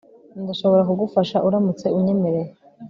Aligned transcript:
Ndashobora 0.43 0.87
kugufasha 0.89 1.37
uramutse 1.47 1.85
unyemereye 1.97 2.51